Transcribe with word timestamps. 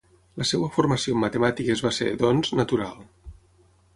La 0.41 0.45
seva 0.51 0.69
formació 0.77 1.13
en 1.17 1.21
matemàtiques 1.25 1.85
va 1.87 1.93
ser, 1.99 2.09
doncs, 2.25 2.53
natural. 2.63 3.07